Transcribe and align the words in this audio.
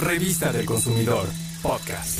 Revista 0.00 0.50
del 0.50 0.64
Consumidor, 0.64 1.26
podcast. 1.60 2.18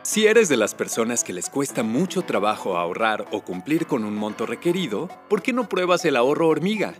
Si 0.00 0.26
eres 0.26 0.48
de 0.48 0.56
las 0.56 0.74
personas 0.74 1.22
que 1.22 1.34
les 1.34 1.50
cuesta 1.50 1.82
mucho 1.82 2.22
trabajo 2.22 2.78
ahorrar 2.78 3.26
o 3.30 3.42
cumplir 3.42 3.86
con 3.86 4.04
un 4.04 4.16
monto 4.16 4.46
requerido, 4.46 5.10
¿por 5.28 5.42
qué 5.42 5.52
no 5.52 5.68
pruebas 5.68 6.06
el 6.06 6.16
ahorro 6.16 6.48
hormiga? 6.48 6.94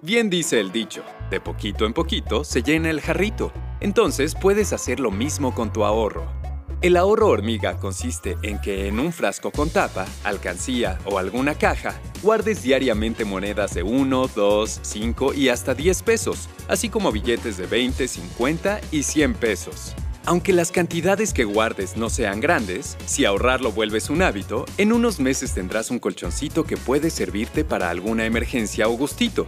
Bien 0.00 0.30
dice 0.30 0.58
el 0.58 0.72
dicho, 0.72 1.04
de 1.28 1.38
poquito 1.38 1.84
en 1.84 1.92
poquito 1.92 2.44
se 2.44 2.62
llena 2.62 2.88
el 2.88 3.02
jarrito. 3.02 3.52
Entonces 3.80 4.34
puedes 4.34 4.72
hacer 4.72 4.98
lo 4.98 5.10
mismo 5.10 5.54
con 5.54 5.70
tu 5.70 5.84
ahorro. 5.84 6.43
El 6.80 6.96
ahorro 6.96 7.28
hormiga 7.28 7.78
consiste 7.78 8.36
en 8.42 8.60
que 8.60 8.88
en 8.88 9.00
un 9.00 9.12
frasco 9.12 9.50
con 9.50 9.70
tapa, 9.70 10.06
alcancía 10.22 10.98
o 11.06 11.18
alguna 11.18 11.54
caja, 11.54 11.98
guardes 12.22 12.62
diariamente 12.62 13.24
monedas 13.24 13.74
de 13.74 13.82
1, 13.82 14.28
2, 14.34 14.80
5 14.82 15.34
y 15.34 15.48
hasta 15.48 15.74
10 15.74 16.02
pesos, 16.02 16.48
así 16.68 16.90
como 16.90 17.10
billetes 17.10 17.56
de 17.56 17.66
20, 17.66 18.06
50 18.06 18.80
y 18.90 19.02
100 19.02 19.34
pesos. 19.34 19.94
Aunque 20.26 20.54
las 20.54 20.72
cantidades 20.72 21.34
que 21.34 21.44
guardes 21.44 21.96
no 21.96 22.08
sean 22.08 22.40
grandes, 22.40 22.96
si 23.04 23.26
ahorrar 23.26 23.60
lo 23.60 23.72
vuelves 23.72 24.08
un 24.08 24.22
hábito, 24.22 24.64
en 24.78 24.92
unos 24.92 25.20
meses 25.20 25.52
tendrás 25.52 25.90
un 25.90 25.98
colchoncito 25.98 26.64
que 26.64 26.78
puede 26.78 27.10
servirte 27.10 27.62
para 27.64 27.90
alguna 27.90 28.24
emergencia 28.24 28.88
o 28.88 28.92
gustito. 28.92 29.46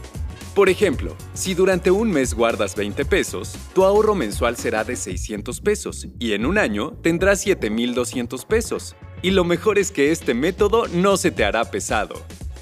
Por 0.56 0.70
ejemplo, 0.70 1.14
si 1.34 1.52
durante 1.52 1.90
un 1.90 2.10
mes 2.10 2.32
guardas 2.32 2.76
20 2.76 3.04
pesos, 3.04 3.52
tu 3.74 3.84
ahorro 3.84 4.14
mensual 4.14 4.56
será 4.56 4.84
de 4.84 4.96
600 4.96 5.60
pesos 5.60 6.08
y 6.18 6.32
en 6.32 6.46
un 6.46 6.56
año 6.56 6.92
tendrás 7.02 7.42
7,200 7.42 8.46
pesos. 8.46 8.96
Y 9.20 9.32
lo 9.32 9.44
mejor 9.44 9.78
es 9.78 9.92
que 9.92 10.12
este 10.12 10.32
método 10.32 10.88
no 10.88 11.18
se 11.18 11.30
te 11.30 11.44
hará 11.44 11.70
pesado. 11.70 12.14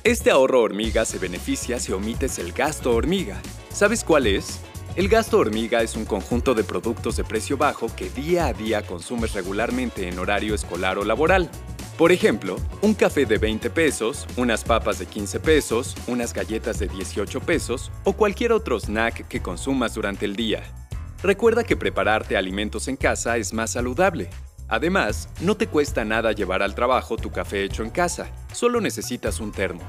Este 0.03 0.33
ahorro 0.33 0.62
hormiga 0.62 1.05
se 1.05 1.20
beneficia 1.20 1.79
si 1.79 1.93
omites 1.93 2.41
el 2.41 2.51
gasto 2.51 2.93
hormiga. 2.97 3.41
¿Sabes 3.73 4.03
cuál 4.03 4.27
es? 4.27 4.59
El 4.97 5.09
gasto 5.09 5.39
hormiga 5.39 5.81
es 5.81 5.95
un 5.95 6.05
conjunto 6.05 6.55
de 6.55 6.65
productos 6.65 7.15
de 7.15 7.23
precio 7.23 7.56
bajo 7.56 7.95
que 7.95 8.11
día 8.11 8.47
a 8.47 8.53
día 8.53 8.84
consumes 8.84 9.34
regularmente 9.34 10.08
en 10.08 10.19
horario 10.19 10.56
escolar 10.56 10.98
o 10.98 11.05
laboral. 11.05 11.48
Por 11.97 12.11
ejemplo, 12.11 12.56
un 12.83 12.92
café 12.92 13.25
de 13.25 13.39
20 13.39 13.70
pesos, 13.70 14.27
unas 14.37 14.64
papas 14.64 14.98
de 14.98 15.06
15 15.06 15.39
pesos, 15.39 15.95
unas 16.09 16.34
galletas 16.34 16.81
de 16.81 16.89
18 16.89 17.39
pesos 17.41 17.92
o 18.03 18.14
cualquier 18.14 18.51
otro 18.51 18.81
snack 18.81 19.28
que 19.28 19.41
consumas 19.41 19.95
durante 19.95 20.25
el 20.25 20.34
día. 20.34 20.64
Recuerda 21.23 21.62
que 21.62 21.77
prepararte 21.77 22.36
alimentos 22.36 22.89
en 22.89 22.97
casa 22.97 23.36
es 23.36 23.53
más 23.53 23.70
saludable. 23.70 24.28
Además, 24.67 25.28
no 25.41 25.56
te 25.56 25.69
cuesta 25.69 26.05
nada 26.05 26.33
llevar 26.33 26.64
al 26.64 26.75
trabajo 26.75 27.17
tu 27.17 27.31
café 27.31 27.62
hecho 27.62 27.84
en 27.84 27.91
casa, 27.91 28.27
solo 28.53 28.81
necesitas 28.81 29.39
un 29.39 29.53
termo. 29.53 29.83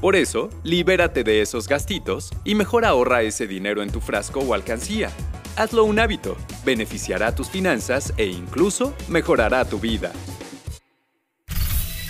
Por 0.00 0.16
eso, 0.16 0.48
libérate 0.64 1.24
de 1.24 1.42
esos 1.42 1.68
gastitos 1.68 2.30
y 2.42 2.54
mejor 2.54 2.86
ahorra 2.86 3.20
ese 3.20 3.46
dinero 3.46 3.82
en 3.82 3.92
tu 3.92 4.00
frasco 4.00 4.40
o 4.40 4.54
alcancía. 4.54 5.10
Hazlo 5.56 5.84
un 5.84 5.98
hábito, 5.98 6.38
beneficiará 6.64 7.34
tus 7.34 7.50
finanzas 7.50 8.14
e 8.16 8.24
incluso 8.24 8.94
mejorará 9.08 9.66
tu 9.66 9.78
vida. 9.78 10.10